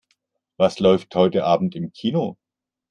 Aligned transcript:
Was 0.57 0.79
läuft 0.79 1.13
heute 1.13 1.43
Abend 1.43 1.75
im 1.75 1.91
Kino? 1.91 2.35